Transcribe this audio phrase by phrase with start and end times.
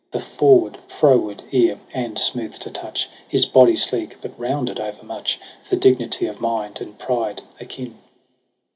[0.09, 5.75] The forward, froward ear, and smooth to touch His body sleek, but rounded overmuch For
[5.75, 7.95] dignity of mind and pride akin.